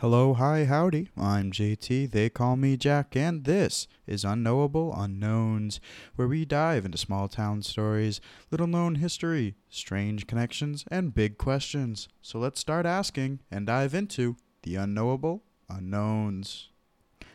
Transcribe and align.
Hello, 0.00 0.32
hi, 0.32 0.64
howdy. 0.64 1.10
I'm 1.14 1.52
JT. 1.52 2.10
They 2.10 2.30
call 2.30 2.56
me 2.56 2.78
Jack, 2.78 3.14
and 3.14 3.44
this 3.44 3.86
is 4.06 4.24
Unknowable 4.24 4.94
Unknowns, 4.96 5.78
where 6.16 6.26
we 6.26 6.46
dive 6.46 6.86
into 6.86 6.96
small 6.96 7.28
town 7.28 7.60
stories, 7.60 8.18
little 8.50 8.66
known 8.66 8.94
history, 8.94 9.56
strange 9.68 10.26
connections, 10.26 10.86
and 10.90 11.14
big 11.14 11.36
questions. 11.36 12.08
So 12.22 12.38
let's 12.38 12.58
start 12.58 12.86
asking 12.86 13.40
and 13.50 13.66
dive 13.66 13.92
into 13.92 14.36
the 14.62 14.76
unknowable 14.76 15.42
unknowns. 15.68 16.70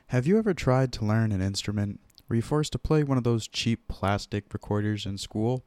Have 0.08 0.26
you 0.26 0.40
ever 0.40 0.56
tried 0.56 0.92
to 0.94 1.06
learn 1.06 1.32
an 1.32 1.44
instrument? 1.44 2.00
Were 2.28 2.36
you 2.36 2.42
forced 2.42 2.72
to 2.72 2.80
play 2.80 3.04
one 3.04 3.20
of 3.20 3.24
those 3.24 3.48
cheap 3.48 3.88
plastic 3.88 4.52
recorders 4.52 5.06
in 5.06 5.20
school? 5.20 5.64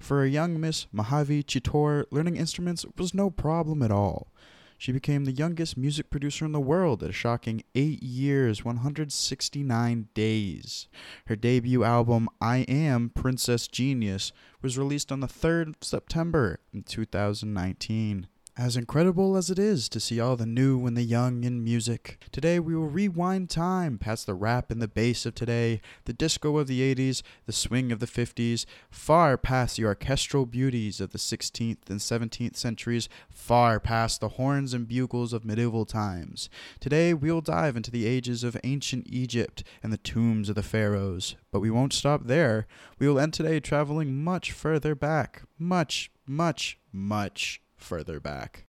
For 0.00 0.24
a 0.24 0.28
young 0.28 0.60
Miss 0.60 0.88
Mahavi 0.92 1.44
Chittor, 1.44 2.06
learning 2.10 2.34
instruments 2.34 2.84
was 2.98 3.14
no 3.14 3.30
problem 3.30 3.82
at 3.82 3.92
all. 3.92 4.32
She 4.80 4.92
became 4.92 5.26
the 5.26 5.32
youngest 5.32 5.76
music 5.76 6.08
producer 6.08 6.46
in 6.46 6.52
the 6.52 6.58
world 6.58 7.02
at 7.02 7.10
a 7.10 7.12
shocking 7.12 7.62
8 7.74 8.02
years, 8.02 8.64
169 8.64 10.08
days. 10.14 10.88
Her 11.26 11.36
debut 11.36 11.84
album, 11.84 12.30
I 12.40 12.60
Am 12.60 13.10
Princess 13.10 13.68
Genius, 13.68 14.32
was 14.62 14.78
released 14.78 15.12
on 15.12 15.20
the 15.20 15.26
3rd 15.26 15.68
of 15.68 15.74
September 15.82 16.60
in 16.72 16.84
2019. 16.84 18.26
As 18.56 18.76
incredible 18.76 19.36
as 19.36 19.48
it 19.48 19.58
is 19.58 19.88
to 19.90 20.00
see 20.00 20.18
all 20.18 20.36
the 20.36 20.44
new 20.44 20.84
and 20.86 20.96
the 20.96 21.02
young 21.02 21.44
in 21.44 21.62
music, 21.62 22.20
today 22.32 22.58
we 22.58 22.74
will 22.74 22.88
rewind 22.88 23.48
time 23.48 23.96
past 23.96 24.26
the 24.26 24.34
rap 24.34 24.70
and 24.70 24.82
the 24.82 24.88
bass 24.88 25.24
of 25.24 25.34
today, 25.34 25.80
the 26.04 26.12
disco 26.12 26.58
of 26.58 26.66
the 26.66 26.94
80s, 26.94 27.22
the 27.46 27.52
swing 27.52 27.92
of 27.92 28.00
the 28.00 28.06
50s, 28.06 28.66
far 28.90 29.38
past 29.38 29.76
the 29.76 29.84
orchestral 29.84 30.46
beauties 30.46 31.00
of 31.00 31.10
the 31.10 31.18
16th 31.18 31.88
and 31.88 32.00
17th 32.00 32.56
centuries, 32.56 33.08
far 33.30 33.78
past 33.78 34.20
the 34.20 34.30
horns 34.30 34.74
and 34.74 34.88
bugles 34.88 35.32
of 35.32 35.44
medieval 35.44 35.86
times. 35.86 36.50
Today 36.80 37.14
we 37.14 37.30
will 37.30 37.40
dive 37.40 37.76
into 37.76 37.92
the 37.92 38.06
ages 38.06 38.42
of 38.42 38.56
ancient 38.64 39.06
Egypt 39.08 39.62
and 39.82 39.92
the 39.92 39.98
tombs 39.98 40.48
of 40.48 40.56
the 40.56 40.62
pharaohs. 40.62 41.36
But 41.52 41.60
we 41.60 41.70
won't 41.70 41.92
stop 41.92 42.24
there. 42.24 42.66
We 42.98 43.08
will 43.08 43.20
end 43.20 43.32
today 43.32 43.60
traveling 43.60 44.22
much 44.22 44.50
further 44.50 44.94
back. 44.94 45.42
Much, 45.58 46.10
much, 46.26 46.78
much 46.92 47.62
further 47.82 48.20
back. 48.20 48.66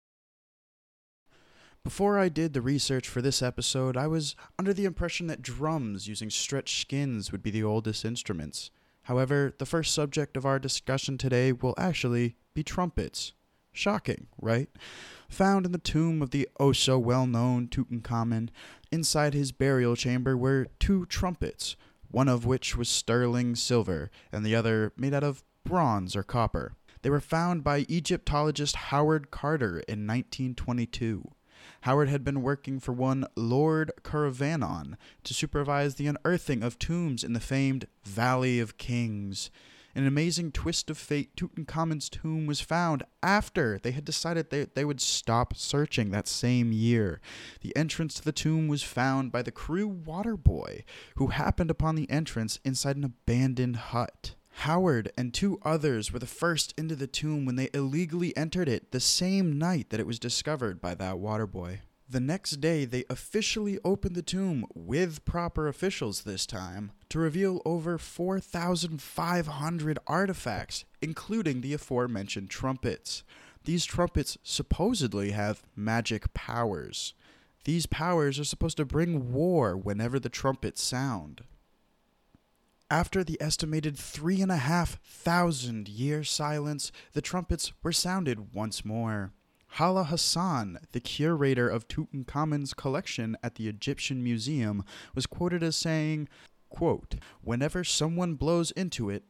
Before 1.83 2.19
I 2.19 2.29
did 2.29 2.53
the 2.53 2.61
research 2.61 3.07
for 3.07 3.23
this 3.23 3.41
episode, 3.41 3.97
I 3.97 4.05
was 4.05 4.35
under 4.59 4.71
the 4.71 4.85
impression 4.85 5.25
that 5.27 5.41
drums 5.41 6.07
using 6.07 6.29
stretched 6.29 6.79
skins 6.81 7.31
would 7.31 7.41
be 7.41 7.49
the 7.49 7.63
oldest 7.63 8.05
instruments. 8.05 8.69
However, 9.03 9.55
the 9.57 9.65
first 9.65 9.93
subject 9.93 10.37
of 10.37 10.45
our 10.45 10.59
discussion 10.59 11.17
today 11.17 11.51
will 11.51 11.73
actually 11.77 12.35
be 12.53 12.61
trumpets. 12.61 13.33
Shocking, 13.73 14.27
right? 14.39 14.69
Found 15.29 15.65
in 15.65 15.71
the 15.71 15.77
tomb 15.77 16.21
of 16.21 16.29
the 16.29 16.47
oh 16.59 16.71
so 16.71 16.99
well 16.99 17.25
known 17.25 17.67
Tutankhamun, 17.67 18.49
inside 18.91 19.33
his 19.33 19.51
burial 19.51 19.95
chamber 19.95 20.37
were 20.37 20.67
two 20.79 21.05
trumpets, 21.07 21.75
one 22.09 22.27
of 22.27 22.45
which 22.45 22.77
was 22.77 22.89
sterling 22.89 23.55
silver 23.55 24.11
and 24.31 24.45
the 24.45 24.55
other 24.55 24.93
made 24.97 25.13
out 25.13 25.23
of 25.23 25.43
bronze 25.63 26.15
or 26.15 26.23
copper. 26.23 26.73
They 27.01 27.09
were 27.09 27.19
found 27.19 27.63
by 27.63 27.85
Egyptologist 27.89 28.75
Howard 28.75 29.31
Carter 29.31 29.79
in 29.87 30.05
1922. 30.05 31.31
Howard 31.81 32.09
had 32.09 32.23
been 32.23 32.43
working 32.43 32.79
for 32.79 32.91
one 32.91 33.25
Lord 33.35 33.91
Carnarvon 34.03 34.97
to 35.23 35.33
supervise 35.33 35.95
the 35.95 36.07
unearthing 36.07 36.63
of 36.63 36.77
tombs 36.77 37.23
in 37.23 37.33
the 37.33 37.39
famed 37.39 37.87
Valley 38.03 38.59
of 38.59 38.77
Kings. 38.77 39.49
In 39.93 40.03
an 40.03 40.07
amazing 40.07 40.51
twist 40.51 40.89
of 40.89 40.97
fate, 40.97 41.35
Tutankhamun's 41.35 42.07
tomb 42.07 42.45
was 42.45 42.61
found 42.61 43.03
after 43.21 43.77
they 43.77 43.91
had 43.91 44.05
decided 44.05 44.49
they, 44.49 44.65
they 44.65 44.85
would 44.85 45.01
stop 45.01 45.55
searching 45.55 46.11
that 46.11 46.27
same 46.27 46.71
year. 46.71 47.19
The 47.61 47.75
entrance 47.75 48.13
to 48.15 48.23
the 48.23 48.31
tomb 48.31 48.67
was 48.67 48.83
found 48.83 49.31
by 49.31 49.41
the 49.41 49.51
crew 49.51 49.87
water 49.87 50.37
boy, 50.37 50.85
who 51.15 51.27
happened 51.27 51.69
upon 51.69 51.95
the 51.95 52.09
entrance 52.09 52.59
inside 52.63 52.95
an 52.95 53.03
abandoned 53.03 53.75
hut. 53.75 54.35
Howard 54.51 55.11
and 55.17 55.33
two 55.33 55.59
others 55.63 56.11
were 56.11 56.19
the 56.19 56.27
first 56.27 56.73
into 56.77 56.95
the 56.95 57.07
tomb 57.07 57.45
when 57.45 57.55
they 57.55 57.69
illegally 57.73 58.35
entered 58.37 58.69
it 58.69 58.91
the 58.91 58.99
same 58.99 59.57
night 59.57 59.89
that 59.89 59.99
it 59.99 60.07
was 60.07 60.19
discovered 60.19 60.79
by 60.79 60.93
that 60.95 61.17
water 61.17 61.47
boy. 61.47 61.81
The 62.07 62.19
next 62.19 62.59
day, 62.59 62.83
they 62.83 63.05
officially 63.09 63.79
opened 63.85 64.15
the 64.15 64.21
tomb, 64.21 64.65
with 64.75 65.23
proper 65.23 65.69
officials 65.69 66.23
this 66.23 66.45
time, 66.45 66.91
to 67.07 67.19
reveal 67.19 67.61
over 67.63 67.97
4,500 67.97 69.99
artifacts, 70.05 70.83
including 71.01 71.61
the 71.61 71.73
aforementioned 71.73 72.49
trumpets. 72.49 73.23
These 73.63 73.85
trumpets 73.85 74.37
supposedly 74.43 75.31
have 75.31 75.63
magic 75.73 76.33
powers. 76.33 77.13
These 77.63 77.85
powers 77.85 78.39
are 78.39 78.43
supposed 78.43 78.77
to 78.77 78.85
bring 78.85 79.31
war 79.31 79.77
whenever 79.77 80.19
the 80.19 80.29
trumpets 80.29 80.81
sound. 80.81 81.43
After 82.91 83.23
the 83.23 83.37
estimated 83.41 83.97
three 83.97 84.41
and 84.41 84.51
a 84.51 84.57
half 84.57 84.99
thousand 85.01 85.87
year 85.87 86.25
silence, 86.25 86.91
the 87.13 87.21
trumpets 87.21 87.71
were 87.81 87.93
sounded 87.93 88.53
once 88.53 88.83
more. 88.83 89.31
Hala 89.75 90.03
Hassan, 90.03 90.77
the 90.91 90.99
curator 90.99 91.69
of 91.69 91.87
Tutankhamun's 91.87 92.73
collection 92.73 93.37
at 93.41 93.55
the 93.55 93.69
Egyptian 93.69 94.21
Museum, 94.21 94.83
was 95.15 95.25
quoted 95.25 95.63
as 95.63 95.77
saying, 95.77 96.27
quote, 96.67 97.15
Whenever 97.41 97.85
someone 97.85 98.33
blows 98.33 98.71
into 98.71 99.09
it, 99.09 99.23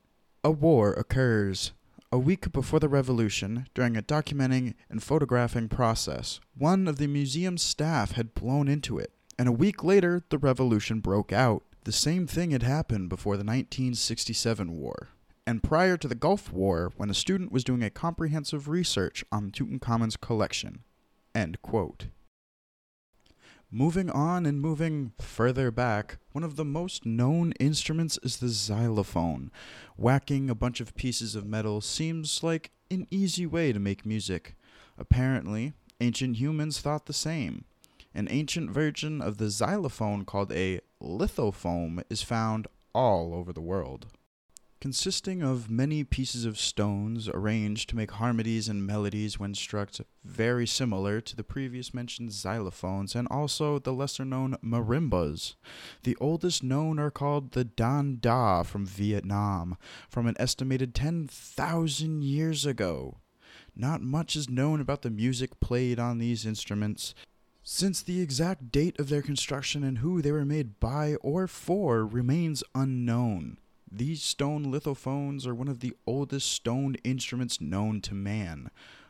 a 0.44 0.50
war 0.50 0.94
occurs. 0.94 1.72
A 2.12 2.18
week 2.18 2.52
before 2.52 2.80
the 2.80 2.90
revolution, 2.90 3.68
during 3.76 3.96
a 3.96 4.02
documenting 4.02 4.74
and 4.90 5.04
photographing 5.04 5.70
process, 5.70 6.40
one 6.58 6.88
of 6.88 6.98
the 6.98 7.06
museum's 7.06 7.62
staff 7.62 8.14
had 8.14 8.34
blown 8.34 8.68
into 8.68 8.98
it, 8.98 9.14
and 9.38 9.48
a 9.48 9.52
week 9.52 9.84
later 9.84 10.24
the 10.30 10.40
revolution 10.40 11.00
broke 11.00 11.32
out. 11.32 11.62
The 11.84 11.92
same 11.92 12.28
thing 12.28 12.52
had 12.52 12.62
happened 12.62 13.10
before 13.10 13.38
the 13.38 13.44
1967 13.44 14.78
war, 14.78 15.10
and 15.48 15.64
prior 15.64 15.98
to 15.98 16.08
the 16.08 16.14
Gulf 16.14 16.54
War 16.54 16.92
when 16.96 17.10
a 17.10 17.16
student 17.16 17.52
was 17.52 17.64
doing 17.64 17.82
a 17.82 17.90
comprehensive 17.90 18.68
research 18.68 19.26
on 19.32 19.50
Tutankhamun's 19.50 20.16
collection. 20.16 20.84
Moving 23.72 24.12
on 24.12 24.46
and 24.46 24.62
moving 24.62 25.14
further 25.18 25.72
back, 25.72 26.18
one 26.34 26.44
of 26.44 26.56
the 26.56 26.66
most 26.66 27.04
known 27.06 27.54
instruments 27.54 28.20
is 28.22 28.38
the 28.38 28.50
xylophone. 28.50 29.50
Whacking 29.96 30.52
a 30.52 30.56
bunch 30.56 30.82
of 30.82 30.94
pieces 30.94 31.36
of 31.36 31.48
metal 31.48 31.82
seems 31.82 32.44
like 32.44 32.70
an 32.92 33.08
easy 33.10 33.48
way 33.48 33.72
to 33.72 33.80
make 33.80 34.06
music. 34.06 34.56
Apparently, 35.00 35.74
ancient 36.00 36.36
humans 36.36 36.80
thought 36.80 37.08
the 37.08 37.14
same. 37.14 37.66
An 38.14 38.28
ancient 38.30 38.70
version 38.72 39.22
of 39.22 39.38
the 39.38 39.50
xylophone 39.50 40.26
called 40.26 40.52
a 40.52 40.82
lithophone 41.02 42.04
is 42.10 42.22
found 42.22 42.68
all 42.94 43.34
over 43.34 43.54
the 43.54 43.62
world. 43.62 44.08
Consisting 44.82 45.44
of 45.44 45.70
many 45.70 46.04
pieces 46.04 46.44
of 46.44 46.58
stones 46.58 47.30
arranged 47.30 47.88
to 47.88 47.96
make 47.96 48.12
harmonies 48.14 48.68
and 48.68 48.86
melodies 48.86 49.40
when 49.40 49.54
struck, 49.54 49.92
very 50.24 50.66
similar 50.66 51.22
to 51.22 51.36
the 51.36 51.44
previous 51.44 51.94
mentioned 51.94 52.32
xylophones 52.32 53.14
and 53.14 53.28
also 53.30 53.78
the 53.78 53.94
lesser 53.94 54.26
known 54.26 54.58
marimbas. 54.64 55.54
The 56.02 56.18
oldest 56.20 56.64
known 56.64 56.98
are 56.98 57.12
called 57.12 57.52
the 57.52 57.64
Dan 57.64 58.18
Da 58.20 58.64
from 58.64 58.88
Vietnam, 58.88 59.78
from 60.10 60.26
an 60.26 60.36
estimated 60.40 60.96
10,000 60.96 62.24
years 62.24 62.66
ago. 62.66 63.20
Not 63.76 64.02
much 64.02 64.36
is 64.36 64.50
known 64.50 64.82
about 64.82 65.04
the 65.04 65.12
music 65.12 65.60
played 65.60 66.00
on 66.00 66.18
these 66.18 66.46
instruments, 66.46 67.14
since 67.64 68.02
the 68.02 68.22
exact 68.22 68.72
date 68.72 69.00
of 69.00 69.10
their 69.10 69.22
construction 69.22 69.84
and 69.84 70.00
who 70.00 70.22
they 70.22 70.32
were 70.32 70.46
made 70.46 70.80
by 70.80 71.16
or 71.16 71.48
for 71.48 72.06
remains 72.06 72.64
unknown. 72.74 73.58
These 73.92 74.24
stone 74.24 74.72
lithophones 74.72 75.46
are 75.46 75.54
one 75.54 75.68
of 75.68 75.82
the 75.82 75.94
oldest 76.08 76.52
stone 76.52 76.96
instruments 77.04 77.60
known 77.60 78.02
to 78.02 78.14
man. 78.14 78.70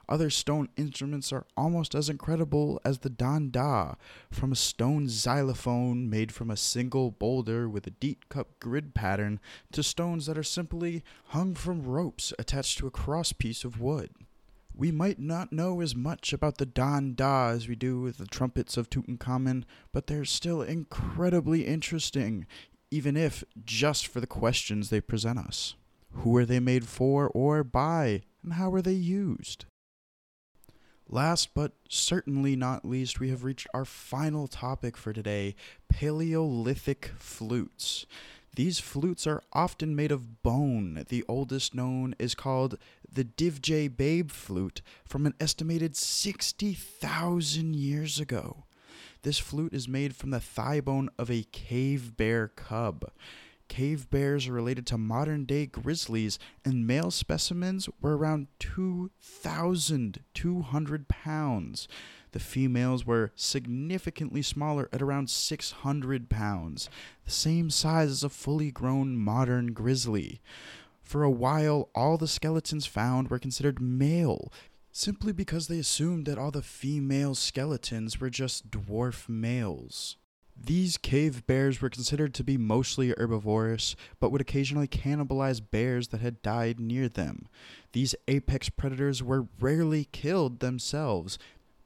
Other 0.10 0.30
stone 0.30 0.68
instruments 0.76 1.32
are 1.32 1.46
almost 1.56 1.96
as 1.96 2.10
incredible 2.10 2.82
as 2.84 3.00
the 3.00 3.10
Dan 3.10 3.52
Da, 3.52 3.94
from 4.30 4.52
a 4.52 4.58
stone 4.58 5.08
xylophone 5.08 6.10
made 6.10 6.34
from 6.34 6.52
a 6.52 6.58
single 6.58 7.12
boulder 7.12 7.70
with 7.70 7.88
a 7.88 7.92
deep 7.92 8.28
cut 8.28 8.60
grid 8.60 8.94
pattern 8.94 9.40
to 9.72 9.84
stones 9.84 10.26
that 10.26 10.38
are 10.38 10.44
simply 10.44 11.04
hung 11.28 11.56
from 11.56 11.84
ropes 11.84 12.34
attached 12.38 12.78
to 12.80 12.88
a 12.88 12.92
cross 12.92 13.32
piece 13.32 13.64
of 13.64 13.80
wood. 13.80 14.10
We 14.74 14.92
might 14.92 15.20
not 15.20 15.52
know 15.52 15.82
as 15.82 15.96
much 15.96 16.34
about 16.34 16.58
the 16.58 16.66
Dan 16.66 17.14
Da 17.14 17.50
as 17.50 17.68
we 17.68 17.76
do 17.76 18.02
with 18.02 18.18
the 18.18 18.26
trumpets 18.26 18.78
of 18.78 18.90
Tutankhamun, 18.90 19.64
but 19.92 20.08
they're 20.08 20.26
still 20.26 20.62
incredibly 20.62 21.66
interesting, 21.66 22.48
even 22.90 23.16
if 23.16 23.44
just 23.64 24.08
for 24.08 24.20
the 24.20 24.28
questions 24.28 24.90
they 24.90 25.02
present 25.02 25.40
us. 25.40 25.76
Who 26.14 26.36
are 26.38 26.46
they 26.46 26.60
made 26.60 26.88
for 26.88 27.30
or 27.30 27.64
by, 27.64 28.24
and 28.44 28.54
how 28.54 28.74
are 28.74 28.82
they 28.82 28.94
used? 28.94 29.66
Last 31.08 31.54
but 31.54 31.74
certainly 31.90 32.56
not 32.56 32.86
least, 32.86 33.20
we 33.20 33.30
have 33.30 33.44
reached 33.44 33.68
our 33.74 33.86
final 33.86 34.48
topic 34.48 34.96
for 34.96 35.12
today 35.12 35.56
Paleolithic 35.90 37.12
flutes. 37.18 38.06
These 38.56 38.80
flutes 38.80 39.26
are 39.26 39.44
often 39.54 39.96
made 39.96 40.12
of 40.12 40.44
bone. 40.44 41.06
The 41.08 41.24
oldest 41.28 41.74
known 41.74 42.16
is 42.20 42.36
called 42.36 42.78
the 43.10 43.24
Divje 43.24 43.96
Babe 43.96 44.30
flute 44.30 44.82
from 45.06 45.26
an 45.26 45.36
estimated 45.40 45.96
60,000 45.96 47.76
years 47.76 48.20
ago. 48.20 48.66
This 49.22 49.40
flute 49.40 49.74
is 49.74 49.88
made 49.88 50.16
from 50.16 50.32
the 50.32 50.42
thigh 50.42 50.82
bone 50.82 51.10
of 51.18 51.32
a 51.32 51.44
cave 51.44 52.18
bear 52.18 52.50
cub. 52.50 53.10
Cave 53.72 54.10
bears 54.10 54.50
are 54.50 54.54
related 54.54 54.86
to 54.88 54.98
modern 54.98 55.46
day 55.46 55.66
grizzlies, 55.66 56.38
and 56.66 56.86
male 56.86 57.10
specimens 57.10 57.88
were 58.02 58.18
around 58.18 58.48
2,200 58.60 61.08
pounds. 61.08 61.88
The 62.34 62.40
females 62.42 63.06
were 63.06 63.32
significantly 63.34 64.42
smaller 64.42 64.90
at 64.92 65.02
around 65.02 65.30
600 65.30 66.30
pounds, 66.30 66.90
the 67.24 67.32
same 67.32 67.70
size 67.70 68.10
as 68.10 68.26
a 68.26 68.30
fully 68.30 68.72
grown 68.72 69.16
modern 69.16 69.72
grizzly. 69.72 70.42
For 71.02 71.24
a 71.24 71.32
while, 71.32 71.88
all 71.96 72.18
the 72.18 72.28
skeletons 72.28 72.86
found 72.86 73.30
were 73.30 73.40
considered 73.40 73.82
male, 73.82 74.52
simply 74.92 75.32
because 75.32 75.70
they 75.70 75.80
assumed 75.80 76.26
that 76.26 76.38
all 76.38 76.52
the 76.52 76.62
female 76.62 77.36
skeletons 77.36 78.20
were 78.20 78.30
just 78.30 78.70
dwarf 78.70 79.30
males. 79.30 80.18
These 80.64 80.98
cave 80.98 81.48
bears 81.48 81.82
were 81.82 81.90
considered 81.90 82.36
to 82.36 82.44
be 82.44 82.56
mostly 82.56 83.14
herbivorous, 83.18 83.96
but 84.20 84.32
would 84.32 84.42
occasionally 84.42 84.88
cannibalize 84.88 85.60
bears 85.60 86.10
that 86.10 86.22
had 86.22 86.42
died 86.44 86.80
near 86.80 87.10
them. 87.10 87.48
These 87.94 88.14
apex 88.28 88.70
predators 88.70 89.24
were 89.24 89.48
rarely 89.60 90.06
killed 90.12 90.60
themselves, 90.60 91.40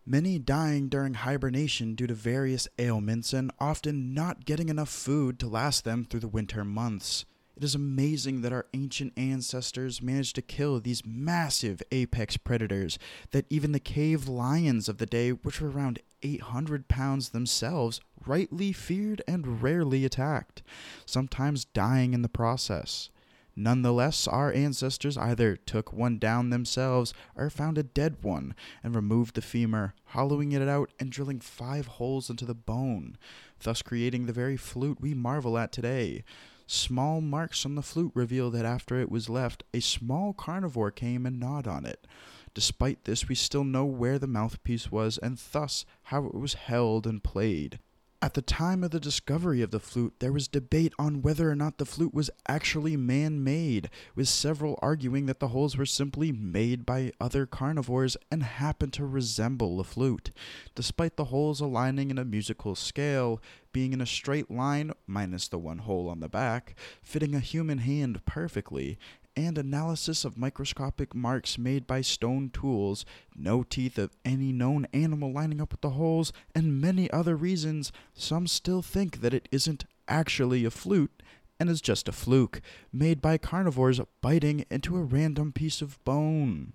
many 0.05 0.39
dying 0.39 0.89
during 0.89 1.13
hibernation 1.13 1.95
due 1.95 2.07
to 2.07 2.13
various 2.13 2.67
ailments 2.77 3.31
and 3.31 3.49
often 3.59 4.13
not 4.13 4.45
getting 4.45 4.67
enough 4.67 4.89
food 4.89 5.39
to 5.39 5.47
last 5.47 5.85
them 5.85 6.03
through 6.03 6.19
the 6.19 6.27
winter 6.27 6.65
months. 6.65 7.23
It 7.55 7.63
is 7.63 7.75
amazing 7.75 8.41
that 8.41 8.51
our 8.51 8.65
ancient 8.73 9.13
ancestors 9.15 10.01
managed 10.01 10.35
to 10.35 10.41
kill 10.41 10.81
these 10.81 11.05
massive 11.05 11.81
apex 11.93 12.35
predators 12.35 12.99
that 13.31 13.45
even 13.49 13.71
the 13.71 13.79
cave 13.79 14.27
lions 14.27 14.89
of 14.89 14.97
the 14.97 15.05
day, 15.05 15.29
which 15.29 15.61
were 15.61 15.71
around 15.71 15.99
800 16.25 16.87
pounds 16.87 17.29
themselves, 17.29 18.01
rightly 18.25 18.73
feared 18.73 19.21
and 19.27 19.61
rarely 19.61 20.03
attacked, 20.03 20.63
sometimes 21.05 21.65
dying 21.65 22.15
in 22.15 22.23
the 22.23 22.27
process. 22.29 23.09
Nonetheless, 23.55 24.27
our 24.27 24.51
ancestors 24.51 25.17
either 25.17 25.55
took 25.55 25.93
one 25.93 26.17
down 26.17 26.49
themselves 26.49 27.13
or 27.35 27.49
found 27.49 27.77
a 27.77 27.83
dead 27.83 28.17
one 28.21 28.55
and 28.83 28.95
removed 28.95 29.35
the 29.35 29.41
femur, 29.41 29.93
hollowing 30.07 30.51
it 30.51 30.67
out 30.67 30.91
and 30.99 31.11
drilling 31.11 31.39
five 31.39 31.87
holes 31.87 32.29
into 32.29 32.43
the 32.43 32.55
bone, 32.55 33.17
thus 33.63 33.81
creating 33.81 34.25
the 34.25 34.33
very 34.33 34.57
flute 34.57 34.99
we 34.99 35.13
marvel 35.13 35.57
at 35.57 35.71
today. 35.71 36.23
Small 36.67 37.21
marks 37.21 37.65
on 37.65 37.75
the 37.75 37.83
flute 37.83 38.11
reveal 38.15 38.49
that 38.49 38.65
after 38.65 38.99
it 38.99 39.11
was 39.11 39.29
left, 39.29 39.63
a 39.73 39.79
small 39.79 40.33
carnivore 40.33 40.91
came 40.91 41.25
and 41.25 41.39
gnawed 41.39 41.67
on 41.67 41.85
it. 41.85 42.07
Despite 42.55 43.03
this, 43.03 43.27
we 43.27 43.35
still 43.35 43.65
know 43.65 43.85
where 43.85 44.17
the 44.17 44.27
mouthpiece 44.27 44.89
was 44.89 45.17
and 45.17 45.37
thus 45.51 45.85
how 46.03 46.25
it 46.25 46.33
was 46.33 46.53
held 46.53 47.05
and 47.05 47.21
played. 47.21 47.79
At 48.21 48.33
the 48.33 48.41
time 48.41 48.83
of 48.83 48.91
the 48.91 48.99
discovery 48.99 49.61
of 49.61 49.71
the 49.71 49.79
flute, 49.79 50.15
there 50.19 50.31
was 50.31 50.47
debate 50.47 50.93
on 50.97 51.21
whether 51.21 51.51
or 51.51 51.55
not 51.55 51.77
the 51.77 51.85
flute 51.85 52.13
was 52.13 52.31
actually 52.47 52.95
man 52.95 53.43
made, 53.43 53.89
with 54.15 54.29
several 54.29 54.79
arguing 54.81 55.25
that 55.25 55.39
the 55.39 55.49
holes 55.49 55.77
were 55.77 55.85
simply 55.85 56.31
made 56.31 56.85
by 56.85 57.11
other 57.19 57.45
carnivores 57.45 58.15
and 58.31 58.41
happened 58.41 58.93
to 58.93 59.05
resemble 59.05 59.79
a 59.79 59.83
flute. 59.83 60.31
Despite 60.75 61.17
the 61.17 61.25
holes 61.25 61.59
aligning 61.59 62.09
in 62.09 62.17
a 62.17 62.25
musical 62.25 62.73
scale, 62.73 63.41
being 63.73 63.91
in 63.91 64.01
a 64.01 64.07
straight 64.07 64.49
line, 64.49 64.93
minus 65.05 65.49
the 65.49 65.59
one 65.59 65.79
hole 65.79 66.09
on 66.09 66.21
the 66.21 66.29
back, 66.29 66.73
fitting 67.03 67.35
a 67.35 67.39
human 67.39 67.79
hand 67.79 68.25
perfectly, 68.25 68.97
and 69.35 69.57
analysis 69.57 70.25
of 70.25 70.37
microscopic 70.37 71.13
marks 71.13 71.57
made 71.57 71.85
by 71.85 72.01
stone 72.01 72.49
tools, 72.49 73.05
no 73.35 73.63
teeth 73.63 73.97
of 73.97 74.15
any 74.23 74.51
known 74.51 74.87
animal 74.93 75.31
lining 75.31 75.61
up 75.61 75.71
with 75.71 75.81
the 75.81 75.91
holes, 75.91 76.31
and 76.53 76.81
many 76.81 77.09
other 77.11 77.35
reasons, 77.35 77.91
some 78.13 78.47
still 78.47 78.81
think 78.81 79.21
that 79.21 79.33
it 79.33 79.49
isn't 79.51 79.85
actually 80.07 80.65
a 80.65 80.71
flute 80.71 81.23
and 81.59 81.69
is 81.69 81.81
just 81.81 82.07
a 82.07 82.11
fluke 82.11 82.61
made 82.91 83.21
by 83.21 83.37
carnivores 83.37 83.99
biting 84.21 84.65
into 84.69 84.97
a 84.97 85.03
random 85.03 85.51
piece 85.51 85.81
of 85.81 86.03
bone. 86.03 86.73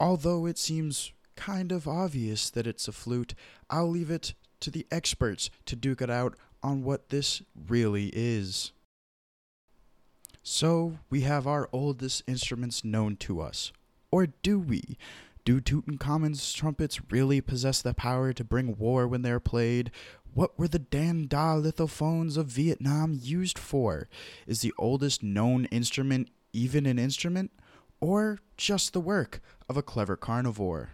Although 0.00 0.46
it 0.46 0.58
seems 0.58 1.12
kind 1.36 1.72
of 1.72 1.86
obvious 1.86 2.50
that 2.50 2.66
it's 2.66 2.88
a 2.88 2.92
flute, 2.92 3.34
I'll 3.70 3.90
leave 3.90 4.10
it 4.10 4.34
to 4.60 4.70
the 4.70 4.86
experts 4.90 5.50
to 5.66 5.76
duke 5.76 6.02
it 6.02 6.10
out 6.10 6.36
on 6.62 6.82
what 6.82 7.08
this 7.08 7.42
really 7.68 8.10
is. 8.14 8.72
So, 10.42 10.98
we 11.08 11.20
have 11.20 11.46
our 11.46 11.68
oldest 11.72 12.24
instruments 12.26 12.84
known 12.84 13.16
to 13.16 13.40
us. 13.40 13.72
Or 14.10 14.26
do 14.26 14.58
we? 14.58 14.98
Do 15.44 15.60
Tutankhamun's 15.60 16.52
trumpets 16.52 17.00
really 17.10 17.40
possess 17.40 17.80
the 17.80 17.94
power 17.94 18.32
to 18.32 18.44
bring 18.44 18.76
war 18.76 19.06
when 19.06 19.22
they're 19.22 19.40
played? 19.40 19.90
What 20.34 20.58
were 20.58 20.68
the 20.68 20.78
Dan 20.78 21.26
Da 21.28 21.54
lithophones 21.54 22.36
of 22.36 22.46
Vietnam 22.46 23.18
used 23.20 23.58
for? 23.58 24.08
Is 24.46 24.62
the 24.62 24.72
oldest 24.78 25.22
known 25.22 25.66
instrument 25.66 26.28
even 26.52 26.86
an 26.86 26.98
instrument? 26.98 27.50
Or 28.00 28.38
just 28.56 28.92
the 28.92 29.00
work 29.00 29.40
of 29.68 29.76
a 29.76 29.82
clever 29.82 30.16
carnivore? 30.16 30.90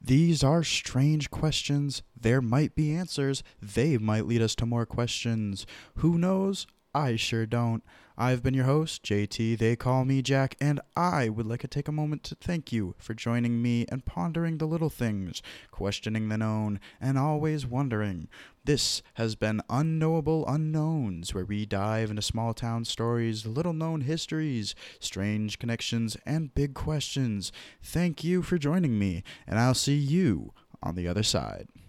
These 0.00 0.44
are 0.44 0.62
strange 0.62 1.30
questions. 1.30 2.02
There 2.18 2.42
might 2.42 2.74
be 2.74 2.94
answers. 2.94 3.42
They 3.60 3.96
might 3.98 4.26
lead 4.26 4.42
us 4.42 4.54
to 4.56 4.66
more 4.66 4.86
questions. 4.86 5.66
Who 5.96 6.18
knows? 6.18 6.66
I 6.96 7.16
sure 7.16 7.44
don't. 7.44 7.84
I've 8.16 8.42
been 8.42 8.54
your 8.54 8.64
host, 8.64 9.02
JT. 9.02 9.58
They 9.58 9.76
call 9.76 10.06
me 10.06 10.22
Jack, 10.22 10.56
and 10.62 10.80
I 10.96 11.28
would 11.28 11.44
like 11.44 11.60
to 11.60 11.68
take 11.68 11.88
a 11.88 11.92
moment 11.92 12.22
to 12.22 12.34
thank 12.34 12.72
you 12.72 12.94
for 12.96 13.12
joining 13.12 13.60
me 13.60 13.84
and 13.90 14.06
pondering 14.06 14.56
the 14.56 14.64
little 14.64 14.88
things, 14.88 15.42
questioning 15.70 16.30
the 16.30 16.38
known, 16.38 16.80
and 16.98 17.18
always 17.18 17.66
wondering. 17.66 18.28
This 18.64 19.02
has 19.14 19.34
been 19.34 19.60
Unknowable 19.68 20.46
Unknowns, 20.46 21.34
where 21.34 21.44
we 21.44 21.66
dive 21.66 22.08
into 22.08 22.22
small 22.22 22.54
town 22.54 22.86
stories, 22.86 23.44
little 23.44 23.74
known 23.74 24.00
histories, 24.00 24.74
strange 24.98 25.58
connections, 25.58 26.16
and 26.24 26.54
big 26.54 26.72
questions. 26.72 27.52
Thank 27.82 28.24
you 28.24 28.40
for 28.40 28.56
joining 28.56 28.98
me, 28.98 29.22
and 29.46 29.58
I'll 29.58 29.74
see 29.74 29.96
you 29.98 30.54
on 30.82 30.94
the 30.94 31.08
other 31.08 31.22
side. 31.22 31.68